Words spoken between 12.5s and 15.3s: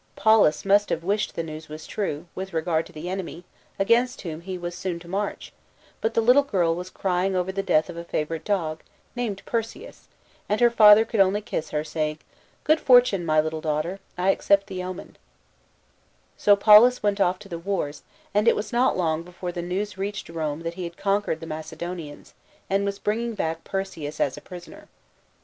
Good fortune, my little daughter, I accept the omen/'